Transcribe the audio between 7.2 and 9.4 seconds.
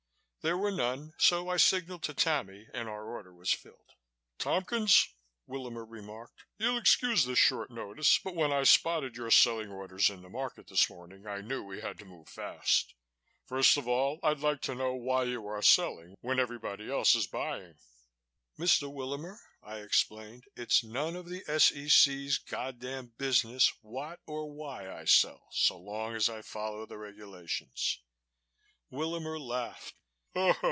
this short notice but when I spotted your